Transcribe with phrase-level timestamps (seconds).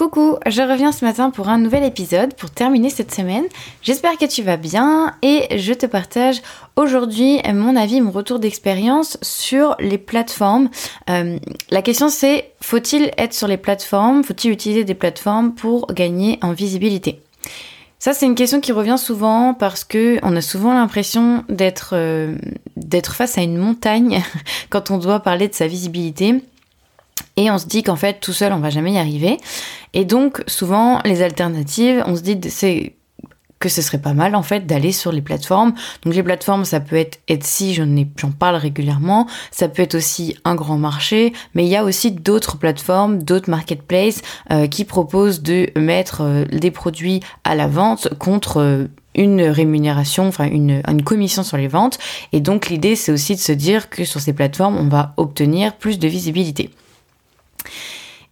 [0.00, 3.44] Coucou, je reviens ce matin pour un nouvel épisode pour terminer cette semaine.
[3.82, 6.40] J'espère que tu vas bien et je te partage
[6.74, 10.70] aujourd'hui mon avis, mon retour d'expérience sur les plateformes.
[11.10, 11.38] Euh,
[11.70, 14.24] la question c'est, faut-il être sur les plateformes?
[14.24, 17.20] Faut-il utiliser des plateformes pour gagner en visibilité?
[17.98, 22.36] Ça, c'est une question qui revient souvent parce que on a souvent l'impression d'être euh,
[22.74, 24.22] d'être face à une montagne
[24.70, 26.40] quand on doit parler de sa visibilité.
[27.40, 29.38] Et on se dit qu'en fait, tout seul, on va jamais y arriver.
[29.94, 32.38] Et donc, souvent, les alternatives, on se dit
[33.58, 35.72] que ce serait pas mal en fait d'aller sur les plateformes.
[36.02, 39.26] Donc les plateformes, ça peut être Etsy, j'en parle régulièrement.
[39.52, 43.50] Ça peut être aussi un grand marché, mais il y a aussi d'autres plateformes, d'autres
[43.50, 44.20] marketplaces
[44.50, 50.28] euh, qui proposent de mettre euh, des produits à la vente contre euh, une rémunération,
[50.28, 51.98] enfin une commission sur les ventes.
[52.32, 55.76] Et donc l'idée, c'est aussi de se dire que sur ces plateformes, on va obtenir
[55.76, 56.70] plus de visibilité.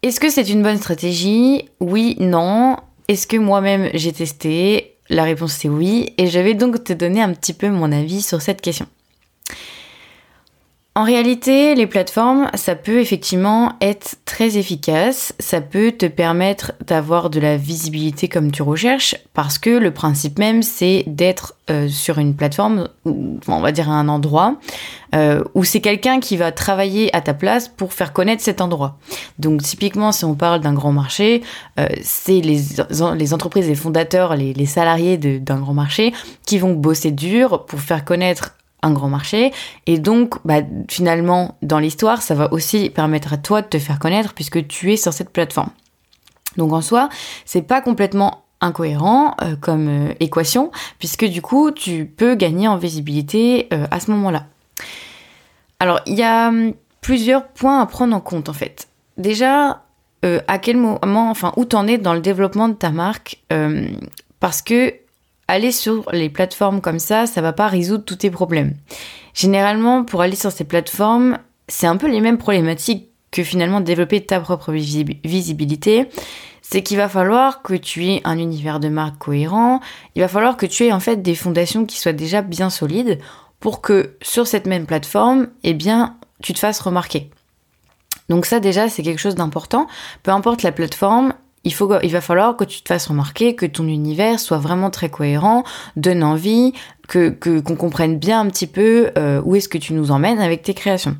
[0.03, 1.69] Est-ce que c'est une bonne stratégie?
[1.81, 2.77] Oui, non.
[3.09, 4.97] Est-ce que moi-même j'ai testé?
[5.09, 6.13] La réponse c'est oui.
[6.19, 8.87] Et je vais donc te donner un petit peu mon avis sur cette question.
[10.99, 17.31] En réalité, les plateformes, ça peut effectivement être très efficace, ça peut te permettre d'avoir
[17.31, 22.19] de la visibilité comme tu recherches, parce que le principe même, c'est d'être euh, sur
[22.19, 24.57] une plateforme, on va dire un endroit,
[25.15, 28.99] euh, où c'est quelqu'un qui va travailler à ta place pour faire connaître cet endroit.
[29.39, 31.45] Donc typiquement, si on parle d'un grand marché,
[31.79, 36.13] euh, c'est les, entreprises, les fondateurs, les salariés d'un grand marché
[36.45, 39.53] qui vont bosser dur pour faire connaître un grand marché.
[39.87, 43.99] Et donc, bah, finalement, dans l'histoire, ça va aussi permettre à toi de te faire
[43.99, 45.71] connaître puisque tu es sur cette plateforme.
[46.57, 47.09] Donc en soi,
[47.45, 52.77] c'est pas complètement incohérent euh, comme euh, équation puisque du coup, tu peux gagner en
[52.77, 54.47] visibilité euh, à ce moment-là.
[55.81, 58.89] Alors, il y a hum, plusieurs points à prendre en compte en fait.
[59.17, 59.83] Déjà,
[60.49, 63.41] à quel moment, enfin, où t'en es dans le développement de ta marque
[64.41, 64.93] parce que
[65.49, 68.75] aller sur les plateformes comme ça, ça va pas résoudre tous tes problèmes.
[69.35, 74.25] Généralement, pour aller sur ces plateformes, c'est un peu les mêmes problématiques que finalement développer
[74.25, 76.09] ta propre visibilité.
[76.63, 79.81] C'est qu'il va falloir que tu aies un univers de marque cohérent,
[80.15, 83.19] il va falloir que tu aies en fait des fondations qui soient déjà bien solides
[83.59, 87.31] pour que sur cette même plateforme, eh bien, tu te fasses remarquer.
[88.29, 89.87] Donc ça déjà, c'est quelque chose d'important.
[90.23, 91.33] Peu importe la plateforme,
[91.69, 95.65] il, va falloir que tu te fasses remarquer, que ton univers soit vraiment très cohérent,
[95.97, 96.73] donne envie,
[97.09, 100.63] que qu'on comprenne bien un petit peu euh, où est-ce que tu nous emmènes avec
[100.63, 101.17] tes créations.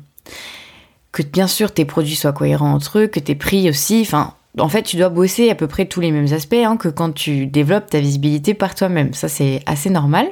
[1.11, 4.69] Que bien sûr tes produits soient cohérents entre eux, que tes prix aussi, enfin en
[4.69, 7.45] fait, tu dois bosser à peu près tous les mêmes aspects hein, que quand tu
[7.45, 9.13] développes ta visibilité par toi-même.
[9.13, 10.27] Ça, c'est assez normal.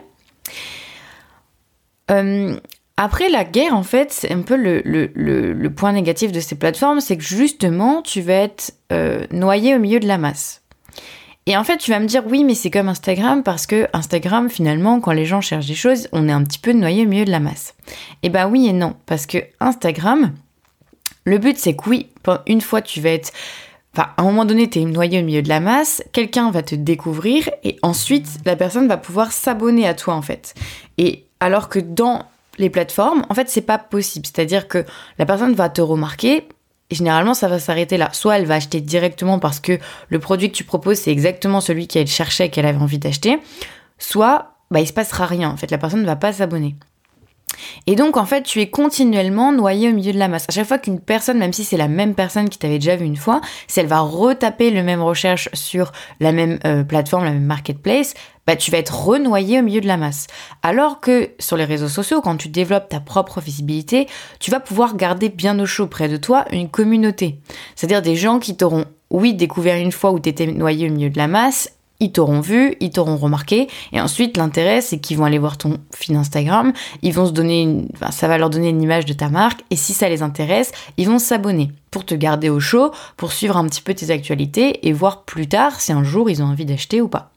[2.09, 2.57] Euh,
[2.97, 5.11] après la guerre, en fait, c'est un peu le, le,
[5.53, 9.79] le, point négatif de ces plateformes, c'est que justement, tu vas être euh, noyé au
[9.79, 10.63] milieu de la masse.
[11.45, 14.49] Et en fait, tu vas me dire, oui, mais c'est comme Instagram, parce que Instagram,
[14.49, 17.23] finalement, quand les gens cherchent des choses, on est un petit peu noyé au milieu
[17.23, 17.75] de la masse.
[18.23, 20.33] Et bah oui et non, parce que Instagram,
[21.23, 22.09] le but, c'est que oui,
[22.47, 23.31] une fois, tu vas être...
[23.93, 26.63] Enfin, à un moment donné, tu es noyé au milieu de la masse, quelqu'un va
[26.63, 30.55] te découvrir, et ensuite, la personne va pouvoir s'abonner à toi, en fait.
[30.97, 32.25] Et alors que dans
[32.57, 34.25] les plateformes, en fait, c'est pas possible.
[34.25, 34.85] C'est-à-dire que
[35.17, 36.47] la personne va te remarquer.
[36.89, 38.09] Et généralement, ça va s'arrêter là.
[38.13, 41.87] Soit elle va acheter directement parce que le produit que tu proposes, c'est exactement celui
[41.87, 43.39] qu'elle cherchait, qu'elle avait envie d'acheter.
[43.97, 45.49] Soit, bah, il se passera rien.
[45.49, 46.75] En fait, la personne ne va pas s'abonner.
[47.85, 50.45] Et donc, en fait, tu es continuellement noyé au milieu de la masse.
[50.49, 53.05] À chaque fois qu'une personne, même si c'est la même personne qui t'avait déjà vu
[53.05, 57.31] une fois, si elle va retaper le même recherche sur la même euh, plateforme, la
[57.31, 58.13] même marketplace,
[58.45, 60.27] bah, tu vas être renoyé au milieu de la masse.
[60.63, 64.07] Alors que sur les réseaux sociaux, quand tu développes ta propre visibilité,
[64.39, 67.39] tu vas pouvoir garder bien au chaud près de toi une communauté.
[67.75, 71.09] C'est-à-dire des gens qui t'auront, oui, découvert une fois où tu étais noyé au milieu
[71.09, 75.25] de la masse ils t'auront vu, ils t'auront remarqué, et ensuite l'intérêt c'est qu'ils vont
[75.25, 79.05] aller voir ton fil Instagram, ils vont se donner, ça va leur donner une image
[79.05, 82.59] de ta marque, et si ça les intéresse, ils vont s'abonner pour te garder au
[82.59, 86.29] chaud, pour suivre un petit peu tes actualités et voir plus tard si un jour
[86.29, 87.31] ils ont envie d'acheter ou pas.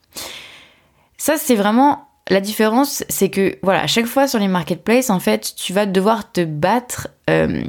[1.16, 5.18] Ça c'est vraiment la différence, c'est que voilà, à chaque fois sur les marketplaces, en
[5.18, 7.62] fait, tu vas devoir te battre, euh,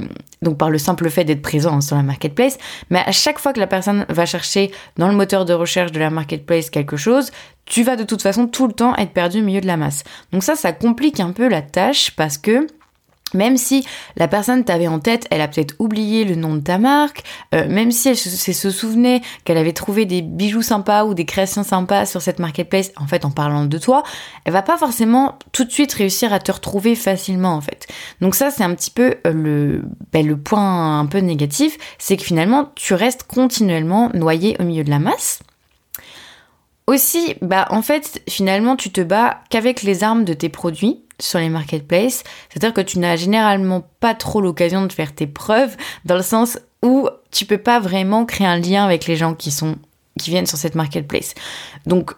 [0.43, 2.59] donc par le simple fait d'être présent sur la marketplace,
[2.91, 5.99] mais à chaque fois que la personne va chercher dans le moteur de recherche de
[5.99, 7.31] la marketplace quelque chose,
[7.65, 10.03] tu vas de toute façon tout le temps être perdu au milieu de la masse.
[10.31, 12.67] Donc ça, ça complique un peu la tâche parce que
[13.33, 13.85] Même si
[14.15, 17.23] la personne t'avait en tête, elle a peut-être oublié le nom de ta marque,
[17.53, 21.63] euh, même si elle se, souvenait qu'elle avait trouvé des bijoux sympas ou des créations
[21.63, 24.03] sympas sur cette marketplace, en fait en parlant de toi,
[24.45, 27.87] elle va pas forcément tout de suite réussir à te retrouver facilement en fait.
[28.21, 32.17] Donc ça c'est un petit peu euh, le, ben, le point un peu négatif, c'est
[32.17, 35.39] que finalement tu restes continuellement noyé au milieu de la masse.
[36.91, 41.39] Aussi, bah en fait, finalement, tu te bats qu'avec les armes de tes produits sur
[41.39, 42.25] les marketplaces.
[42.49, 46.59] C'est-à-dire que tu n'as généralement pas trop l'occasion de faire tes preuves dans le sens
[46.83, 49.77] où tu peux pas vraiment créer un lien avec les gens qui sont
[50.19, 51.33] qui viennent sur cette marketplace.
[51.85, 52.11] Donc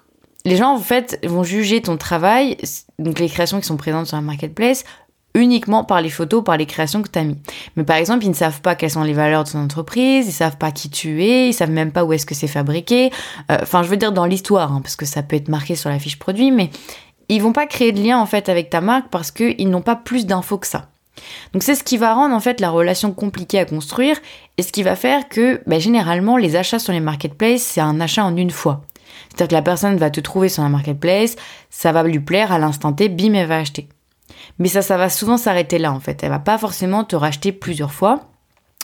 [0.44, 2.58] les gens en fait vont juger ton travail,
[2.98, 4.86] donc les créations qui sont présentes sur la marketplace
[5.35, 7.38] uniquement par les photos, par les créations que tu as mis.
[7.75, 10.33] Mais par exemple, ils ne savent pas quelles sont les valeurs de ton entreprise, ils
[10.33, 13.12] savent pas qui tu es, ils savent même pas où est-ce que c'est fabriqué.
[13.51, 15.89] Euh, enfin, je veux dire dans l'histoire, hein, parce que ça peut être marqué sur
[15.89, 16.69] la fiche produit, mais
[17.30, 19.95] ils vont pas créer de lien en fait avec ta marque parce qu'ils n'ont pas
[19.95, 20.88] plus d'infos que ça.
[21.53, 24.18] Donc c'est ce qui va rendre en fait la relation compliquée à construire
[24.57, 28.01] et ce qui va faire que bah, généralement les achats sur les marketplaces c'est un
[28.01, 28.81] achat en une fois.
[29.29, 31.36] C'est-à-dire que la personne va te trouver sur la marketplace,
[31.69, 33.88] ça va lui plaire à l'instant T, bim elle va acheter.
[34.60, 36.24] Mais ça, ça va souvent s'arrêter là en fait.
[36.24, 38.22] Elle va pas forcément te racheter plusieurs fois.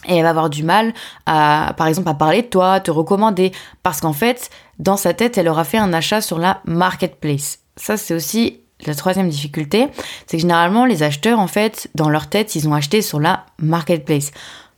[0.07, 0.93] Et elle va avoir du mal
[1.25, 3.51] à, par exemple, à parler de toi, te recommander.
[3.83, 7.59] Parce qu'en fait, dans sa tête, elle aura fait un achat sur la marketplace.
[7.75, 9.87] Ça, c'est aussi la troisième difficulté.
[10.25, 13.45] C'est que généralement, les acheteurs, en fait, dans leur tête, ils ont acheté sur la
[13.57, 14.31] marketplace.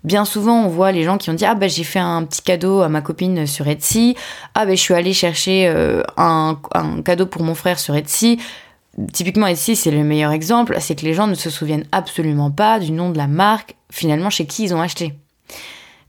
[0.03, 2.41] Bien souvent, on voit les gens qui ont dit ah ben j'ai fait un petit
[2.41, 4.15] cadeau à ma copine sur Etsy,
[4.55, 6.57] ah ben je suis allée chercher euh, un,
[7.05, 8.39] cadeau pour mon frère sur Etsy.
[9.13, 12.79] Typiquement ici, c'est le meilleur exemple, c'est que les gens ne se souviennent absolument pas
[12.79, 15.13] du nom de la marque, finalement, chez qui ils ont acheté.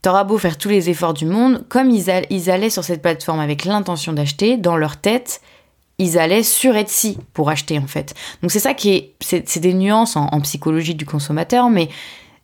[0.02, 3.64] T'auras beau faire tous les efforts du monde, comme ils, allaient sur cette plateforme avec
[3.64, 5.40] l'intention d'acheter, dans leur tête,
[5.98, 8.14] ils allaient sur Etsy pour acheter en fait.
[8.42, 11.88] Donc c'est ça qui est, c'est des nuances en, psychologie du consommateur, mais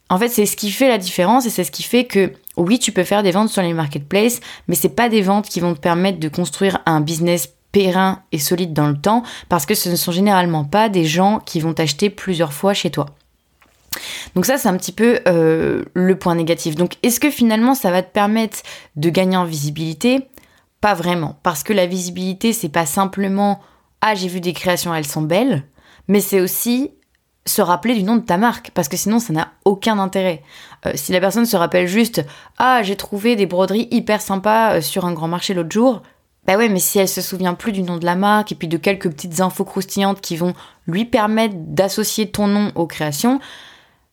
[0.08, 2.79] en fait c'est ce qui fait la différence et c'est ce qui fait que oui
[2.79, 4.38] tu peux faire des ventes sur les marketplaces,
[4.69, 8.38] mais c'est pas des ventes qui vont te permettre de construire un business périn et
[8.38, 11.75] solide dans le temps parce que ce ne sont généralement pas des gens qui vont
[11.75, 13.06] t'acheter plusieurs fois chez toi.
[14.35, 16.75] Donc ça, c'est un petit peu euh, le point négatif.
[16.75, 18.59] Donc est-ce que finalement, ça va te permettre
[18.97, 20.29] de gagner en visibilité?
[20.81, 23.61] Pas vraiment, parce que la visibilité, c'est pas simplement
[24.00, 25.64] ah j'ai vu des créations, elles sont belles,
[26.06, 26.93] mais c'est aussi
[27.47, 30.43] se rappeler du nom de ta marque, parce que sinon ça n'a aucun intérêt.
[30.87, 32.25] Euh, si la personne se rappelle juste
[32.59, 36.03] ah j'ai trouvé des broderies hyper sympas euh, sur un grand marché l'autre jour,
[36.49, 38.69] bah ouais, mais si elle se souvient plus du nom de la marque et puis
[38.69, 40.55] de quelques petites infos croustillantes qui vont
[40.87, 43.39] lui permettre d'associer ton nom aux créations,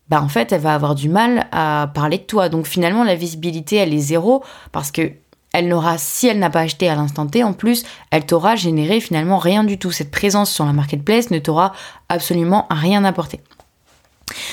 [0.09, 2.49] bah en fait, elle va avoir du mal à parler de toi.
[2.49, 4.43] Donc finalement, la visibilité, elle est zéro
[4.73, 5.13] parce que
[5.53, 8.99] elle n'aura, si elle n'a pas acheté à l'instant T, en plus, elle t'aura généré
[8.99, 9.91] finalement rien du tout.
[9.91, 11.71] Cette présence sur la marketplace ne t'aura
[12.09, 13.39] absolument rien apporté.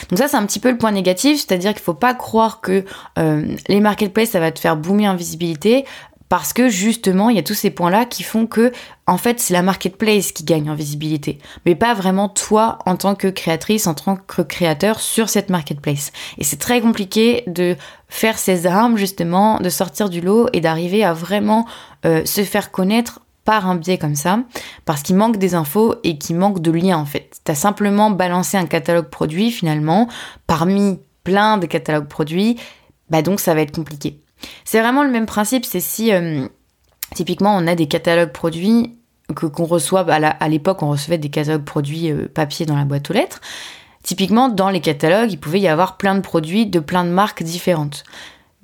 [0.09, 2.85] Donc ça c'est un petit peu le point négatif, c'est-à-dire qu'il faut pas croire que
[3.19, 5.87] euh, les marketplaces ça va te faire boomer en visibilité
[6.33, 8.73] parce que justement, il y a tous ces points-là qui font que,
[9.07, 13.15] en fait, c'est la marketplace qui gagne en visibilité, mais pas vraiment toi en tant
[13.15, 16.11] que créatrice, en tant que créateur sur cette marketplace.
[16.39, 17.77] Et c'est très compliqué de
[18.09, 21.67] faire ses armes, justement, de sortir du lot et d'arriver à vraiment
[22.07, 24.39] euh, se faire connaître par un biais comme ça,
[24.87, 27.43] parce qu'il manque des infos et qu'il manque de liens en fait.
[27.45, 30.09] T'as simplement balancé un catalogue produit finalement
[30.47, 32.57] parmi plein de catalogues produits,
[33.11, 34.23] bah donc ça va être compliqué.
[34.65, 36.47] C'est vraiment le même principe, c'est si euh,
[37.15, 38.99] typiquement on a des catalogues produits
[39.35, 43.11] que qu'on reçoit à l'époque on recevait des catalogues produits euh, papier dans la boîte
[43.11, 43.41] aux lettres.
[44.03, 47.43] Typiquement dans les catalogues, il pouvait y avoir plein de produits de plein de marques
[47.43, 48.05] différentes.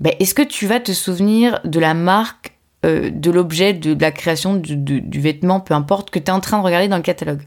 [0.01, 4.13] Ben, est-ce que tu vas te souvenir de la marque, euh, de l'objet, de, la
[4.13, 7.43] création du, vêtement, peu importe, que tu es en train de regarder dans le catalogue?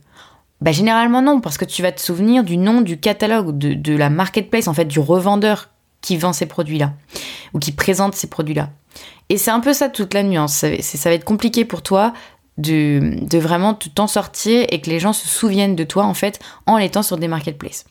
[0.60, 3.96] Ben, Généralement non, parce que tu vas te souvenir du nom du catalogue, de, de
[3.96, 5.70] la marketplace, en fait, du revendeur
[6.02, 6.94] qui vend ces produits-là
[7.54, 8.70] ou qui présente ces produits-là.
[9.30, 10.54] Et c'est un peu ça toute la nuance.
[10.54, 12.14] Ça, va être compliqué pour toi
[12.58, 16.40] de, de vraiment t'en sortir et que les gens se souviennent de toi en fait
[16.66, 17.86] en étant sur des marketplaces.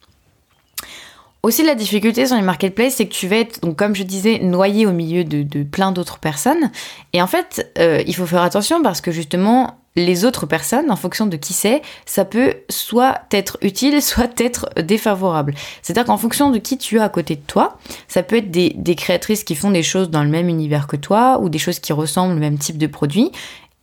[1.42, 4.40] Aussi, la difficulté sur les marketplaces, c'est que tu vas être, donc, comme je disais,
[4.40, 6.70] noyé au milieu de, plein d'autres personnes.
[7.14, 10.96] Et en fait, euh, il faut faire attention parce que justement, les autres personnes, en
[10.96, 15.54] fonction de qui c'est, ça peut soit être utile, soit être défavorable.
[15.80, 18.94] C'est-à-dire qu'en fonction de qui tu as à côté de toi, ça peut être des,
[18.94, 21.94] créatrices qui font des choses dans le même univers que toi ou des choses qui
[21.94, 23.32] ressemblent au même type de produit.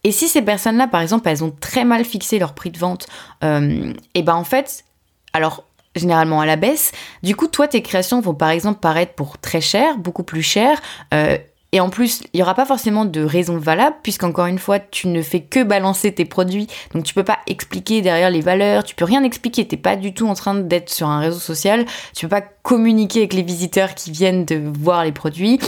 [0.03, 3.07] Et si ces personnes-là, par exemple, elles ont très mal fixé leur prix de vente,
[3.43, 4.85] euh, et ben en fait,
[5.33, 5.63] alors
[5.97, 6.91] généralement à la baisse.
[7.23, 10.81] Du coup, toi, tes créations vont par exemple paraître pour très cher, beaucoup plus cher,
[11.13, 11.37] euh,
[11.73, 15.07] Et en plus, il n'y aura pas forcément de raison valable, puisqu'encore une fois, tu
[15.09, 16.67] ne fais que balancer tes produits.
[16.93, 19.67] Donc tu peux pas expliquer derrière les valeurs, tu peux rien expliquer.
[19.67, 21.85] T'es pas du tout en train d'être sur un réseau social.
[22.15, 25.59] Tu peux pas communiquer avec les visiteurs qui viennent de voir les produits.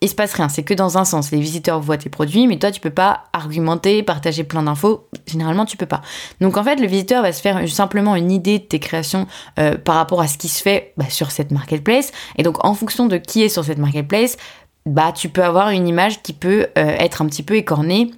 [0.00, 1.30] Il se passe rien, c'est que dans un sens.
[1.32, 5.08] Les visiteurs voient tes produits, mais toi, tu peux pas argumenter, partager plein d'infos.
[5.26, 6.02] Généralement, tu peux pas.
[6.40, 9.26] Donc en fait, le visiteur va se faire simplement une idée de tes créations
[9.58, 12.12] euh, par rapport à ce qui se fait bah, sur cette marketplace.
[12.36, 14.36] Et donc en fonction de qui est sur cette marketplace,
[14.86, 18.10] bah tu peux avoir une image qui peut euh, être un petit peu écornée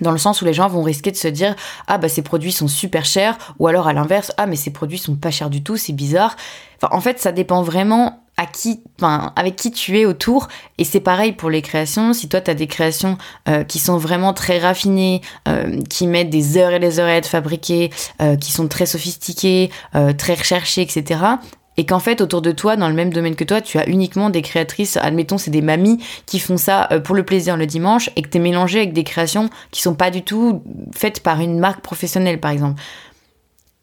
[0.00, 1.54] dans le sens où les gens vont risquer de se dire
[1.86, 4.98] ah bah ces produits sont super chers ou alors à l'inverse ah mais ces produits
[4.98, 6.36] sont pas chers du tout c'est bizarre
[6.80, 10.48] enfin en fait ça dépend vraiment qui enfin avec qui tu es autour.
[10.78, 12.12] Et c'est pareil pour les créations.
[12.12, 13.18] Si toi tu as des créations
[13.48, 17.14] euh, qui sont vraiment très raffinées euh, qui mettent des heures et des heures à
[17.14, 17.90] être fabriquées
[18.40, 19.70] qui sont très sophistiquées
[20.16, 21.38] très recherchées etc
[21.78, 24.28] et qu'en fait autour de toi, dans le même domaine que toi, tu as uniquement
[24.28, 28.10] des créatrices, admettons c'est des mamies qui font ça euh, pour le plaisir le dimanche
[28.16, 31.40] et que tu es mélangé avec des créations qui sont pas du tout faites par
[31.40, 32.82] une marque professionnelle par exemple.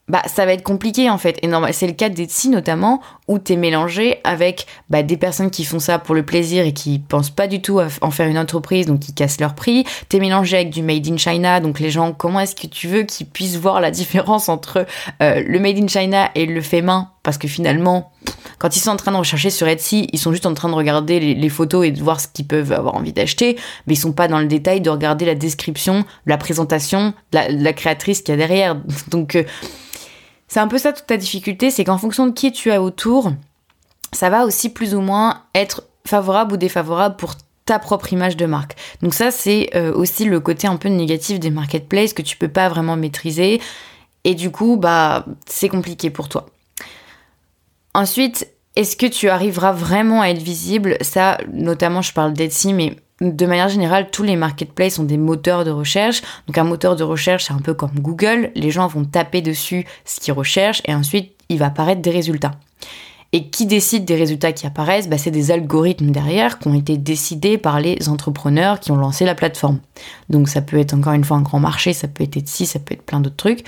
[0.07, 1.39] Bah ça va être compliqué en fait.
[1.41, 5.79] Et c'est le cas d'Etsy notamment où t'es mélangé avec bah, des personnes qui font
[5.79, 8.86] ça pour le plaisir et qui pensent pas du tout à en faire une entreprise,
[8.86, 9.86] donc qui cassent leur prix.
[10.10, 13.03] T'es mélangé avec du made in China, donc les gens, comment est-ce que tu veux
[13.03, 14.86] qu'ils puissent voir la différence entre
[15.22, 17.10] euh, le made in China et le fait main?
[17.24, 18.12] Parce que finalement,
[18.60, 20.75] quand ils sont en train de rechercher sur Etsy, ils sont juste en train de
[20.75, 24.13] regarder les, photos et de voir ce qu'ils peuvent avoir envie d'acheter, mais ils sont
[24.13, 28.36] pas dans le détail de regarder la description, la présentation, la, la créatrice qu'il y
[28.36, 28.77] a derrière.
[29.10, 29.44] Donc euh,
[30.55, 33.33] c'est un peu ça toute ta difficulté, c'est qu'en fonction de qui tu as autour,
[34.13, 37.33] ça va aussi plus ou moins être favorable ou défavorable pour
[37.65, 38.77] ta propre image de marque.
[39.01, 42.47] Donc ça, c'est euh, aussi le côté un peu négatif des marketplaces que tu peux
[42.47, 43.59] pas vraiment maîtriser.
[44.24, 46.45] Et du coup, bah, c'est compliqué pour toi.
[47.93, 48.47] Ensuite,
[48.77, 50.95] est-ce que tu arriveras vraiment à être visible?
[51.01, 55.63] Ça, notamment, je parle d'Etsy, mais de manière générale, tous les marketplaces ont des moteurs
[55.63, 56.22] de recherche.
[56.48, 58.51] Donc un moteur de recherche, c'est un peu comme Google.
[58.55, 62.51] Les gens vont taper dessus ce qu'ils recherchent et ensuite, il va apparaître des résultats.
[63.31, 65.10] Et qui décide des résultats qui apparaissent?
[65.10, 69.25] Bah, C'est des algorithmes derrière qui ont été décidés par les entrepreneurs qui ont lancé
[69.25, 69.79] la plateforme.
[70.29, 72.79] Donc ça peut être encore une fois un grand marché, ça peut être Etsy, ça
[72.79, 73.63] peut être plein d'autres trucs.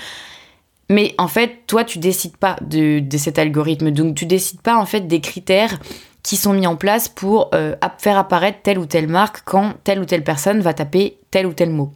[0.90, 3.92] Mais en fait, toi, tu décides pas de, de cet algorithme.
[3.92, 5.80] Donc tu décides pas en fait des critères
[6.28, 10.02] qui sont mis en place pour euh, faire apparaître telle ou telle marque quand telle
[10.02, 11.94] ou telle personne va taper tel ou tel mot.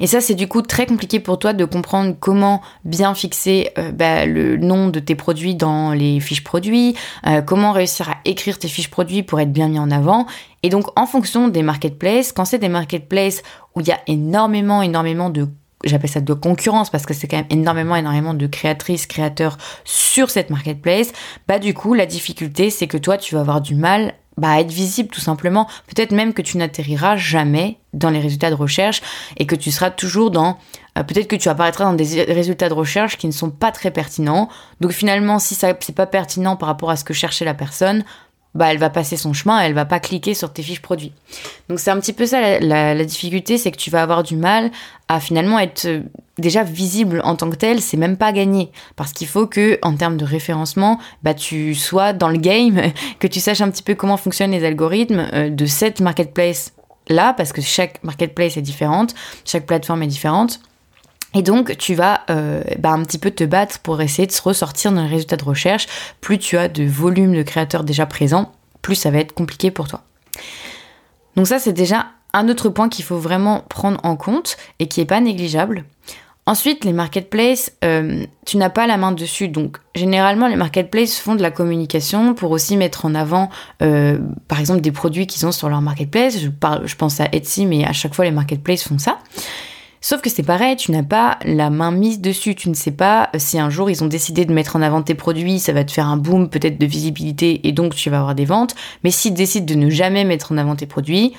[0.00, 3.92] Et ça, c'est du coup très compliqué pour toi de comprendre comment bien fixer euh,
[3.92, 6.96] bah, le nom de tes produits dans les fiches produits,
[7.26, 10.26] euh, comment réussir à écrire tes fiches produits pour être bien mis en avant.
[10.62, 13.42] Et donc, en fonction des marketplaces, quand c'est des marketplaces
[13.74, 15.46] où il y a énormément, énormément de
[15.84, 20.30] j'appelle ça de concurrence parce que c'est quand même énormément, énormément de créatrices, créateurs sur
[20.30, 21.12] cette marketplace,
[21.48, 24.60] bah du coup, la difficulté, c'est que toi, tu vas avoir du mal bah, à
[24.60, 25.66] être visible tout simplement.
[25.86, 29.02] Peut-être même que tu n'atterriras jamais dans les résultats de recherche
[29.36, 30.58] et que tu seras toujours dans...
[30.98, 33.90] Euh, peut-être que tu apparaîtras dans des résultats de recherche qui ne sont pas très
[33.90, 34.48] pertinents.
[34.80, 38.04] Donc finalement, si ça c'est pas pertinent par rapport à ce que cherchait la personne,
[38.54, 41.12] bah, elle va passer son chemin, elle va pas cliquer sur tes fiches produits.
[41.68, 44.70] Donc c'est un petit peu ça la, difficulté, c'est que tu vas avoir du mal
[45.08, 46.02] à finalement être euh,
[46.38, 49.94] déjà visible en tant que tel, c'est même pas gagné parce qu'il faut que en
[49.94, 52.80] termes de référencement, bah tu sois dans le game,
[53.20, 56.72] que tu saches un petit peu comment fonctionnent les algorithmes euh, de cette marketplace
[57.08, 59.14] là parce que chaque marketplace est différente,
[59.44, 60.60] chaque plateforme est différente.
[61.34, 64.42] Et donc, tu vas euh, bah, un petit peu te battre pour essayer de se
[64.42, 65.86] ressortir dans les résultats de recherche.
[66.20, 69.88] Plus tu as de volume de créateurs déjà présents, plus ça va être compliqué pour
[69.88, 70.02] toi.
[71.36, 75.00] Donc ça, c'est déjà un autre point qu'il faut vraiment prendre en compte et qui
[75.00, 75.84] n'est pas négligeable.
[76.46, 79.48] Ensuite, les marketplaces, euh, tu n'as pas la main dessus.
[79.48, 83.50] Donc, généralement, les marketplaces font de la communication pour aussi mettre en avant,
[83.82, 84.18] euh,
[84.48, 86.40] par exemple, des produits qu'ils ont sur leur marketplace.
[86.40, 89.18] Je, pense à Etsy, mais à chaque fois, les marketplaces font ça.
[90.02, 93.28] Sauf que c'est pareil, tu n'as pas la main mise dessus, tu ne sais pas
[93.34, 95.84] euh, si un jour ils ont décidé de mettre en avant tes produits, ça va
[95.84, 98.74] te faire un boom peut-être de visibilité et donc tu vas avoir des ventes.
[99.04, 101.34] Mais s'ils décident de ne jamais mettre en avant tes produits,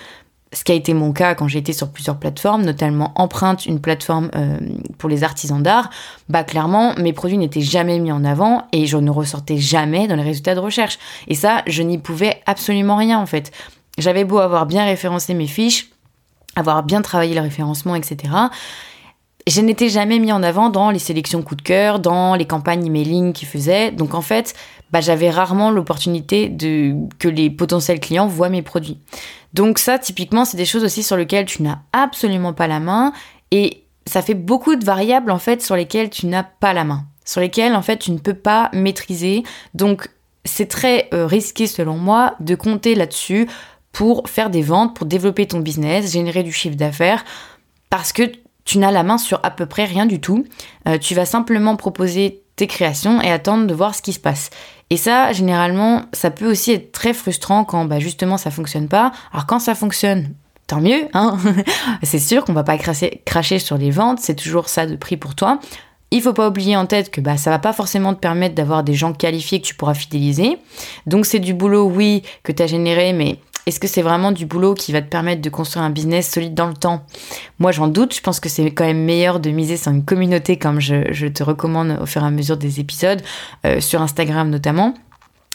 [0.53, 3.80] ce qui a été mon cas quand j'ai été sur plusieurs plateformes, notamment Empreinte, une
[3.80, 4.60] plateforme euh,
[4.98, 5.89] pour les artisans d'art,
[6.30, 10.15] bah clairement mes produits n'étaient jamais mis en avant et je ne ressortais jamais dans
[10.15, 11.00] les résultats de recherche.
[11.27, 13.51] Et ça, je n'y pouvais absolument rien en fait.
[13.98, 15.90] J'avais beau avoir bien référencé mes fiches,
[16.55, 18.34] avoir bien travaillé le référencement, etc.
[19.48, 22.86] Je n'étais jamais mis en avant dans les sélections coup de cœur, dans les campagnes
[22.86, 23.91] emailing qu'ils faisaient.
[23.91, 24.53] Donc en fait,
[24.91, 29.00] bah, j'avais rarement l'opportunité de que les potentiels clients voient mes produits.
[29.53, 33.13] Donc ça, typiquement, c'est des choses aussi sur lesquelles tu n'as absolument pas la main
[33.51, 37.05] et ça fait beaucoup de variables en fait sur lesquelles tu n'as pas la main,
[37.25, 39.43] sur lesquelles en fait tu ne peux pas maîtriser.
[39.74, 40.10] Donc
[40.46, 43.48] c'est très euh, risqué selon moi de compter là-dessus
[43.91, 47.25] pour faire des ventes, pour développer ton business, générer du chiffre d'affaires,
[47.89, 48.31] parce que
[48.65, 50.45] tu n'as la main sur à peu près rien du tout.
[50.88, 54.50] Euh, tu vas simplement proposer tes créations et attendre de voir ce qui se passe.
[54.89, 59.12] Et ça, généralement, ça peut aussi être très frustrant quand bah, justement ça fonctionne pas.
[59.31, 60.33] Alors quand ça fonctionne,
[60.67, 61.38] tant mieux, hein
[62.03, 65.33] c'est sûr qu'on va pas cracher, sur les ventes, c'est toujours ça de prix pour
[65.33, 65.60] toi.
[66.13, 68.83] Il faut pas oublier en tête que bah, ça va pas forcément te permettre d'avoir
[68.83, 70.57] des gens qualifiés que tu pourras fidéliser.
[71.05, 74.46] Donc c'est du boulot, oui, que tu as généré, mais est-ce que c'est vraiment du
[74.46, 77.06] boulot qui va te permettre de construire un business solide dans le temps?
[77.60, 78.15] Moi, j'en doute.
[78.15, 81.44] Je pense que c'est quand même meilleur de miser sur une communauté, comme je, te
[81.44, 83.22] recommande au fur et à mesure des épisodes,
[83.65, 84.96] euh, sur Instagram notamment.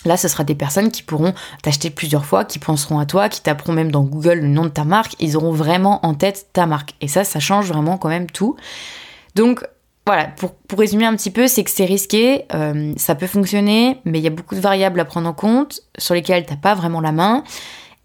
[0.05, 3.43] Là, ce sera des personnes qui pourront t'acheter plusieurs fois, qui penseront à toi, qui
[3.43, 5.17] taperont même dans Google le nom de ta marque.
[5.19, 6.95] Ils auront vraiment en tête ta marque.
[7.01, 8.57] Et ça, ça change vraiment quand même tout.
[9.35, 9.67] Donc,
[10.07, 14.21] voilà, pour, résumer un petit peu, c'est que c'est risqué, euh, ça peut fonctionner, mais
[14.21, 16.75] il y a beaucoup de variables à prendre en compte sur lesquelles tu n'as pas
[16.75, 17.43] vraiment la main.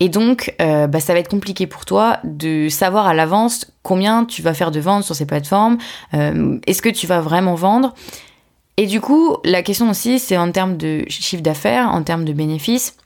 [0.02, 4.26] Et donc, euh, bah, ça va être compliqué pour toi de savoir à l'avance combien
[4.26, 5.78] tu vas faire de ventes sur ces plateformes.
[6.16, 7.94] Euh, est-ce que tu vas vraiment vendre?
[8.78, 12.34] Et du coup, la question aussi, c'est en termes de chiffre d'affaires, en termes de
[12.34, 12.98] bénéfices.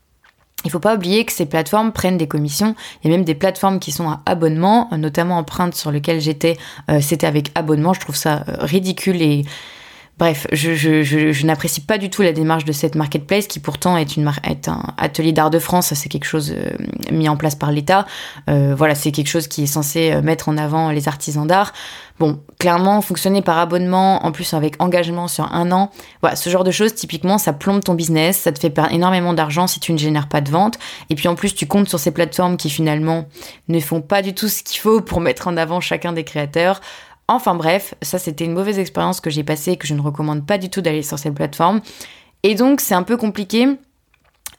[0.64, 2.76] Il faut pas oublier que ces plateformes prennent des commissions.
[3.04, 6.56] Il y a même des plateformes qui sont à abonnement, notamment Empreinte sur lequel j'étais,
[6.90, 7.92] euh, c'était avec abonnement.
[7.92, 9.44] Je trouve ça ridicule et
[10.18, 14.82] Bref, je, n'apprécie pas du tout la démarche de cette marketplace qui pourtant est, un
[14.98, 15.94] atelier d'art de France.
[15.94, 16.72] C'est quelque chose euh,
[17.12, 18.06] mis en place par l'État.
[18.50, 21.74] Euh, voilà, c'est quelque chose qui est censé euh, mettre en avant les artisans d'art.
[22.18, 25.92] Bon, clairement, fonctionner par abonnement, en plus avec engagement sur un an,
[26.34, 29.68] ce genre de choses, typiquement, ça plombe ton business, ça te fait perdre énormément d'argent
[29.68, 30.80] si tu ne génères pas de vente.
[31.10, 33.26] Et puis en plus, tu comptes sur ces plateformes qui finalement
[33.68, 36.80] ne font pas du tout ce qu'il faut pour mettre en avant chacun des créateurs.
[37.28, 40.46] Enfin bref, ça c'était une mauvaise expérience que j'ai passée et que je ne recommande
[40.46, 41.82] pas du tout d'aller sur cette plateforme.
[42.44, 43.78] Et donc c'est un peu compliqué.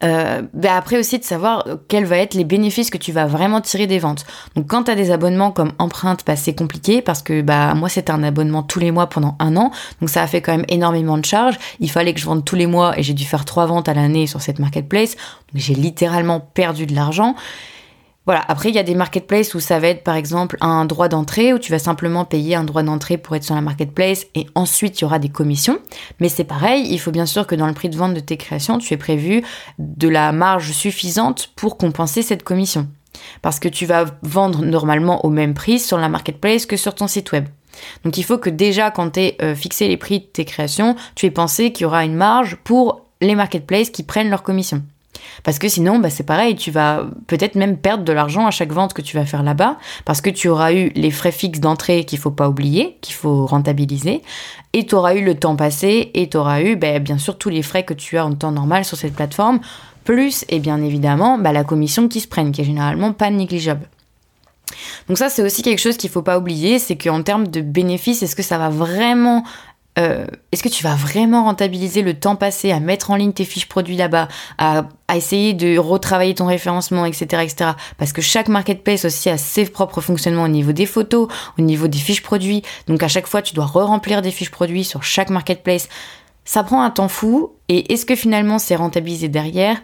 [0.04, 3.60] Euh, bah, après aussi de savoir quels vont être les bénéfices que tu vas vraiment
[3.60, 4.26] tirer des ventes.
[4.54, 7.88] Donc quand tu as des abonnements comme Empreinte, bah, c'est compliqué parce que bah moi
[7.88, 9.70] c'était un abonnement tous les mois pendant un an,
[10.00, 11.58] donc ça a fait quand même énormément de charges.
[11.80, 13.94] Il fallait que je vende tous les mois et j'ai dû faire trois ventes à
[13.94, 15.16] l'année sur cette marketplace,
[15.54, 17.34] j'ai littéralement perdu de l'argent.
[18.26, 21.06] Voilà, après il y a des marketplaces où ça va être par exemple un droit
[21.06, 24.46] d'entrée où tu vas simplement payer un droit d'entrée pour être sur la marketplace et
[24.56, 25.78] ensuite il y aura des commissions.
[26.18, 28.36] Mais c'est pareil, il faut bien sûr que dans le prix de vente de tes
[28.36, 29.44] créations, tu aies prévu
[29.78, 32.88] de la marge suffisante pour compenser cette commission.
[33.42, 37.06] Parce que tu vas vendre normalement au même prix sur la marketplace que sur ton
[37.06, 37.46] site web.
[38.04, 40.96] Donc il faut que déjà quand tu aies euh, fixé les prix de tes créations,
[41.14, 44.82] tu aies pensé qu'il y aura une marge pour les marketplaces qui prennent leur commission.
[45.42, 48.72] Parce que sinon, bah, c'est pareil, tu vas peut-être même perdre de l'argent à chaque
[48.72, 52.04] vente que tu vas faire là-bas, parce que tu auras eu les frais fixes d'entrée
[52.04, 54.22] qu'il faut pas oublier, qu'il faut rentabiliser,
[54.72, 57.50] et tu auras eu le temps passé, et tu auras eu bah, bien sûr tous
[57.50, 59.60] les frais que tu as en temps normal sur cette plateforme,
[60.04, 63.88] plus, et bien évidemment, bah, la commission qui se prenne, qui est généralement pas négligeable.
[65.08, 68.22] Donc ça, c'est aussi quelque chose qu'il faut pas oublier, c'est qu'en termes de bénéfices,
[68.22, 69.44] est-ce que ça va vraiment
[69.98, 73.44] euh, est-ce que tu vas vraiment rentabiliser le temps passé à mettre en ligne tes
[73.44, 74.28] fiches produits là-bas,
[74.58, 77.70] à, essayer de retravailler ton référencement, etc., etc.
[77.96, 81.28] Parce que chaque marketplace aussi a ses propres fonctionnements au niveau des photos,
[81.58, 82.62] au niveau des fiches produits.
[82.86, 85.88] Donc à chaque fois, tu dois re-remplir des fiches produits sur chaque marketplace.
[86.44, 87.52] Ça prend un temps fou.
[87.68, 89.78] Et est-ce que finalement c'est rentabilisé derrière?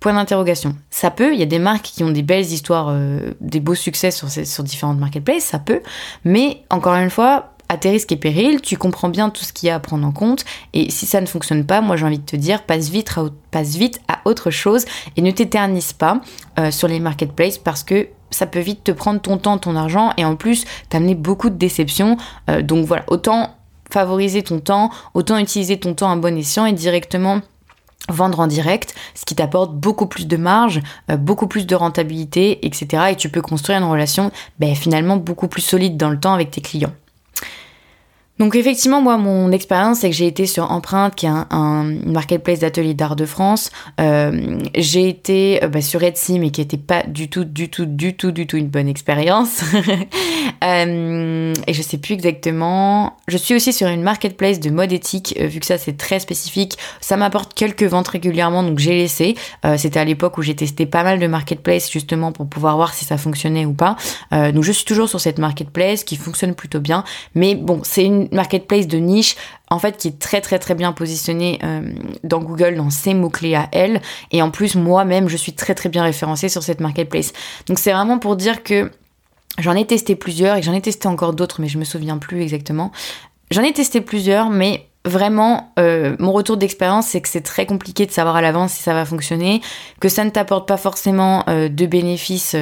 [0.00, 0.76] Point d'interrogation.
[0.90, 3.74] Ça peut, il y a des marques qui ont des belles histoires, euh, des beaux
[3.74, 5.80] succès sur, sur différentes marketplaces, ça peut.
[6.24, 9.68] Mais encore une fois, à tes risques et périls, tu comprends bien tout ce qu'il
[9.68, 10.44] y a à prendre en compte.
[10.72, 14.20] Et si ça ne fonctionne pas, moi j'ai envie de te dire, passe vite à,
[14.24, 14.84] autre chose
[15.16, 16.20] et ne t'éternise pas
[16.58, 20.12] euh, sur les marketplaces parce que ça peut vite te prendre ton temps, ton argent
[20.16, 22.16] et en plus t'amener beaucoup de déceptions.
[22.50, 23.54] Euh, donc voilà, autant
[23.90, 27.40] favoriser ton temps, autant utiliser ton temps à bon escient et directement
[28.10, 32.64] vendre en direct, ce qui t'apporte beaucoup plus de marge, euh, beaucoup plus de rentabilité,
[32.66, 33.04] etc.
[33.10, 36.50] Et tu peux construire une relation ben, finalement beaucoup plus solide dans le temps avec
[36.50, 36.92] tes clients.
[38.38, 42.60] Donc effectivement, moi, mon expérience, c'est que j'ai été sur Empreinte, qui est un, marketplace
[42.60, 43.70] d'ateliers d'art de France.
[44.00, 47.86] Euh, j'ai été euh, bah, sur Etsy, mais qui n'était pas du tout, du tout,
[47.86, 49.62] du tout, du tout une bonne expérience.
[50.64, 53.16] euh, et je sais plus exactement.
[53.26, 56.20] Je suis aussi sur une marketplace de mode éthique, euh, vu que ça c'est très
[56.20, 56.78] spécifique.
[57.00, 59.34] Ça m'apporte quelques ventes régulièrement, donc j'ai laissé.
[59.76, 63.04] C'était à l'époque où j'ai testé pas mal de marketplaces justement pour pouvoir voir si
[63.04, 63.96] ça fonctionnait ou pas.
[64.30, 67.04] donc je suis toujours sur cette marketplace qui fonctionne plutôt bien.
[67.34, 69.36] Mais bon, c'est une marketplace de niche
[69.70, 71.92] en fait qui est très très très bien positionnée euh,
[72.24, 74.00] dans Google dans ses mots clés à elle.
[74.30, 77.32] Et en plus moi-même je suis très très bien référencée sur cette marketplace.
[77.66, 78.90] Donc c'est vraiment pour dire que
[79.58, 82.42] j'en ai testé plusieurs et j'en ai testé encore d'autres mais je me souviens plus
[82.42, 82.92] exactement.
[83.50, 88.04] J'en ai testé plusieurs mais vraiment, euh, mon retour d'expérience, c'est que c'est très compliqué
[88.04, 89.62] de savoir à l'avance si ça va fonctionner,
[90.00, 92.54] que ça ne t'apporte pas forcément euh, de bénéfices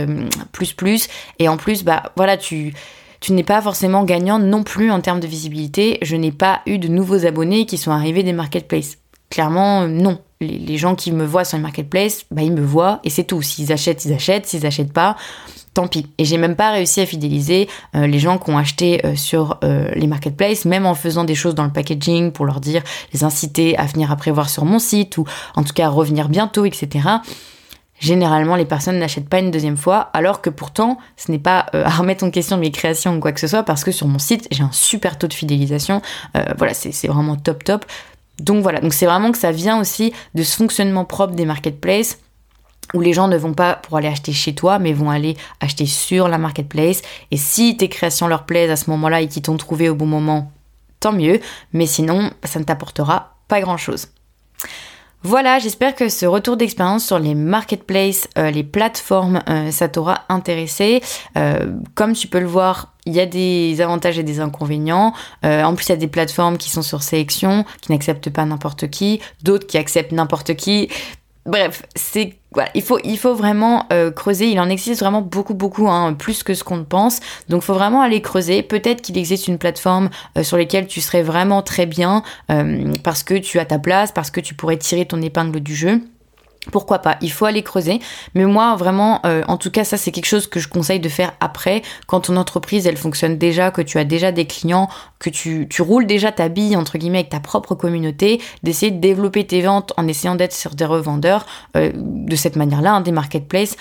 [0.53, 2.73] plus plus, et en plus, bah voilà, tu
[3.21, 5.99] tu n'es pas forcément gagnant non plus en termes de visibilité.
[6.03, 8.99] Je n'ai pas eu de nouveaux abonnés qui sont arrivés des marketplaces.
[9.31, 10.21] Clairement, non.
[10.41, 13.41] Les, gens qui me voient sur les marketplaces, bah, ils me voient et c'est tout.
[13.41, 14.47] S'ils achètent, ils achètent.
[14.47, 15.17] S'ils achètent pas,
[15.77, 16.07] tant pis.
[16.19, 19.59] Et j'ai même pas réussi à fidéliser euh, les gens qui ont acheté euh, sur
[19.65, 23.25] euh, les marketplaces, même en faisant des choses dans le packaging pour leur dire, les
[23.25, 25.25] inciter à venir après voir sur mon site ou
[25.55, 27.09] en tout cas revenir bientôt, etc.
[27.99, 31.91] Généralement, les personnes n'achètent pas une deuxième fois, alors que pourtant, ce n'est pas à
[31.91, 34.47] remettre en question mes créations ou quoi que ce soit, parce que sur mon site,
[34.51, 36.03] j'ai un super taux de fidélisation.
[36.59, 37.87] voilà, c'est vraiment top top.
[38.39, 42.19] Donc voilà, c'est vraiment que ça vient aussi de ce fonctionnement propre des marketplaces
[42.95, 45.87] où les gens ne vont pas pour aller acheter chez toi, mais vont aller acheter
[45.87, 47.03] sur la marketplace.
[47.31, 50.07] Et si tes créations leur plaisent à ce moment-là et qu'ils t'ont trouvé au bon
[50.07, 50.53] moment,
[51.01, 51.41] tant mieux.
[51.73, 54.09] Mais sinon, ça ne t'apportera pas grand-chose.
[55.23, 60.21] Voilà, j'espère que ce retour d'expérience sur les marketplaces, euh, les plateformes, euh, ça t'aura
[60.29, 61.03] intéressé.
[61.37, 65.15] Euh, comme tu peux le voir, il y a des avantages et des inconvénients.
[65.43, 68.89] en plus, il y a des plateformes qui sont sur sélection, qui n'acceptent pas n'importe
[68.89, 70.89] qui, d'autres qui acceptent n'importe qui.
[71.47, 74.47] Bref, c'est voilà, il faut, il faut vraiment euh, creuser.
[74.47, 77.21] Il en existe vraiment beaucoup, beaucoup, hein, plus que ce qu'on pense.
[77.49, 78.63] Donc, faut vraiment aller creuser.
[78.63, 83.23] Peut-être qu'il existe une plateforme euh, sur laquelle tu serais vraiment très bien euh, parce
[83.23, 86.01] que tu as ta place, parce que tu pourrais tirer ton épingle du jeu
[86.71, 87.17] pourquoi pas?
[87.21, 88.01] Il faut aller creuser.
[88.35, 91.09] Mais moi, vraiment, euh, en tout cas, ça, c'est quelque chose que je conseille de
[91.09, 95.31] faire après, quand ton entreprise, elle fonctionne déjà, que tu as déjà des clients, que
[95.31, 99.63] tu, roules déjà ta bille, entre guillemets, avec ta propre communauté, d'essayer de développer tes
[99.63, 103.77] ventes en essayant d'être sur des revendeurs euh, de cette manière-là, hein, des marketplaces,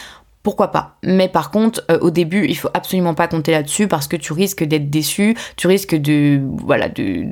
[0.45, 0.97] pourquoi pas?
[1.03, 4.31] Mais par contre, euh, au début, il faut absolument pas compter là-dessus parce que tu
[4.31, 7.25] risques d'être déçu, tu risques de, voilà, de,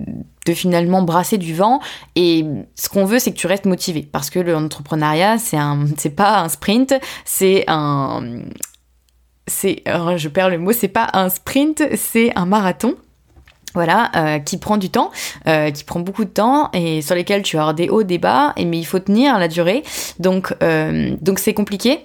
[0.46, 1.80] de finalement brasser du vent.
[2.16, 6.16] Et ce qu'on veut, c'est que tu restes motivé parce que l'entrepreneuriat, c'est un, c'est
[6.16, 6.94] pas un sprint,
[7.26, 8.42] c'est un,
[9.48, 12.96] c'est, je perds le mot, c'est pas un sprint, c'est un marathon
[13.76, 15.10] voilà, euh, qui prend du temps,
[15.48, 18.54] euh, qui prend beaucoup de temps et sur lesquels tu as des hauts, des bas,
[18.56, 19.82] et mais il faut tenir la durée.
[20.20, 20.54] Donc,
[21.22, 22.04] donc c'est compliqué.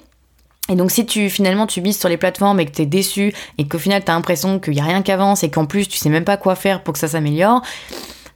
[0.71, 3.35] Et donc si tu finalement tu mises sur les plateformes et que tu es déçu
[3.57, 5.89] et qu'au final tu as l'impression qu'il n'y a rien qui avance et qu'en plus
[5.89, 7.63] tu sais même pas quoi faire pour que ça s'améliore,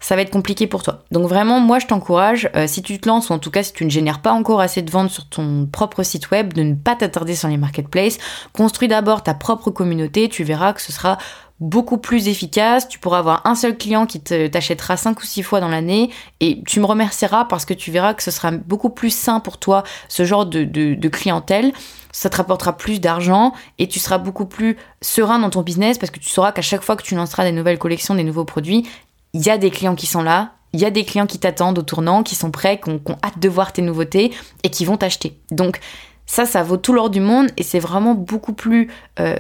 [0.03, 1.05] ça va être compliqué pour toi.
[1.11, 3.73] Donc vraiment, moi je t'encourage, euh, si tu te lances, ou en tout cas si
[3.73, 6.75] tu ne génères pas encore assez de ventes sur ton propre site web, de ne
[6.75, 8.19] pas t'attarder sur les marketplaces.
[8.53, 11.17] Construis d'abord ta propre communauté, tu verras que ce sera
[11.61, 12.89] beaucoup plus efficace.
[12.89, 16.11] Tu pourras avoir un seul client qui t'achètera 5 ou 6 fois dans l'année
[16.41, 19.59] et tu me remercieras parce que tu verras que ce sera beaucoup plus sain pour
[19.59, 21.73] toi, ce genre de, de clientèle.
[22.11, 26.11] Ça te rapportera plus d'argent et tu seras beaucoup plus serein dans ton business parce
[26.11, 28.87] que tu sauras qu'à chaque fois que tu lanceras des nouvelles collections, des nouveaux produits,
[29.35, 31.79] il y a des clients qui sont là, il y a des clients qui t'attendent
[31.79, 34.97] au tournant, qui sont prêts, qui ont, hâte de voir tes nouveautés et qui vont
[34.97, 35.39] t'acheter.
[35.51, 35.81] Donc
[36.27, 38.91] ça, ça vaut tout l'or du monde et c'est vraiment beaucoup plus
[39.21, 39.37] euh,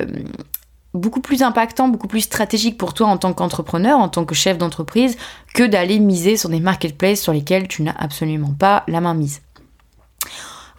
[0.95, 4.59] beaucoup plus impactant, beaucoup plus stratégique pour toi en tant qu'entrepreneur, en tant que chef
[4.59, 5.17] d'entreprise,
[5.55, 9.41] que d'aller miser sur des marketplaces sur lesquels tu n'as absolument pas la main mise.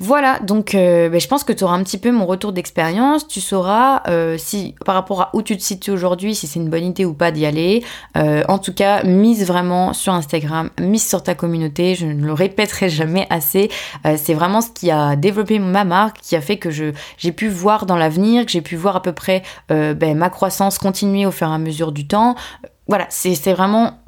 [0.06, 3.26] Voilà, donc euh, ben, je pense que tu auras un petit peu mon retour d'expérience.
[3.26, 6.70] Tu sauras euh, si par rapport à où tu te situes aujourd'hui, si c'est une
[6.70, 7.86] bonne idée ou pas d'y aller.
[8.18, 11.96] Euh, en tout cas, mise vraiment sur Instagram, mise sur ta communauté.
[11.96, 13.70] Je ne le répéterai jamais assez.
[14.18, 17.86] c'est vraiment ce qui a développé ma marque, qui a fait que j'ai pu voir
[17.86, 21.48] dans l'avenir, que j'ai pu voir à peu près ben, ma croissance continuer au fur
[21.48, 22.36] et à mesure du temps.
[22.90, 24.03] Voilà, c'est vraiment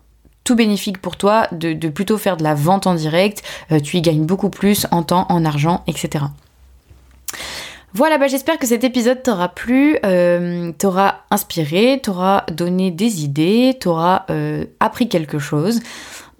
[0.45, 3.43] tout bénéfique pour toi de, plutôt faire de la vente en direct.
[3.73, 6.23] Euh, tu y gagnes beaucoup plus en temps, en argent, etc.
[7.93, 13.77] Voilà, bah j'espère que cet épisode t'aura plu, euh, t'aura inspiré, t'aura donné des idées,
[13.79, 15.79] t'aura euh, appris quelque chose.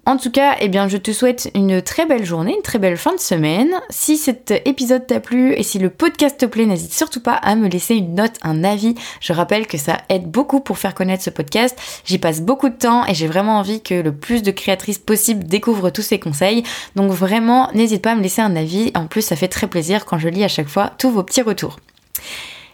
[0.08, 2.96] En tout cas, eh bien, je te souhaite une très belle journée, une très belle
[2.96, 3.72] fin de semaine.
[3.90, 7.56] Si cet épisode t'a plu et si le podcast te plaît, n'hésite surtout pas à
[7.56, 8.94] me laisser une note, un avis.
[9.20, 11.76] Je rappelle que ça aide beaucoup pour faire connaître ce podcast.
[12.04, 15.42] J'y passe beaucoup de temps et j'ai vraiment envie que le plus de créatrices possible
[15.42, 16.62] découvrent tous ces conseils.
[16.94, 18.92] Donc vraiment, n'hésite pas à me laisser un avis.
[18.94, 21.42] En plus, ça fait très plaisir quand je lis à chaque fois tous vos petits
[21.42, 21.80] retours.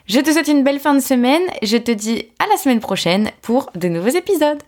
[0.06, 1.42] Je te souhaite une belle fin de semaine.
[1.62, 4.58] Je te dis à la semaine prochaine pour de nouveaux épisodes.